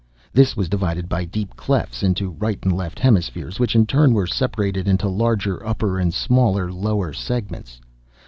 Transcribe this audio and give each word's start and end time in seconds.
This 0.33 0.57
was 0.57 0.67
divided 0.67 1.07
by 1.07 1.25
deep 1.25 1.55
clefts 1.55 2.01
into 2.01 2.31
right 2.31 2.57
and 2.63 2.75
left 2.75 2.97
hemispheres, 2.97 3.59
which, 3.59 3.75
in 3.75 3.85
turn 3.85 4.13
were 4.15 4.25
separated 4.25 4.87
into 4.87 5.07
larger 5.07 5.63
upper 5.63 5.99
and 5.99 6.11
smaller 6.11 6.73
lower 6.73 7.13
segments. 7.13 7.79